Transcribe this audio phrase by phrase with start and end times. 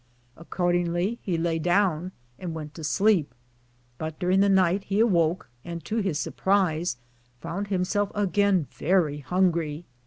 [0.35, 3.35] Accordingly, he laid down and went to sleep;
[3.99, 6.97] but during the night he awoke, and, to his sur prise,
[7.39, 9.85] found himself again very hungry.